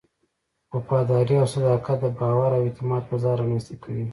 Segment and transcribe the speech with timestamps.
[0.75, 4.05] وفاداري او صداقت د باور او اعتماد فضا رامنځته کوي.